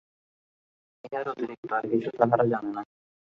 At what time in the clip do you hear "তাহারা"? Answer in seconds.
2.19-2.45